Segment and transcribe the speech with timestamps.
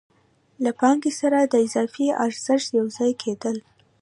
[0.63, 3.57] له پانګې سره د اضافي ارزښت یو ځای کېدل